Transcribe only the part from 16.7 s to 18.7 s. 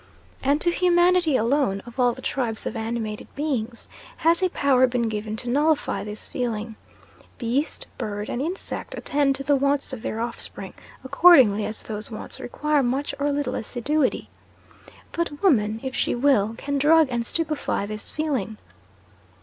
drug and stupefy this feeling.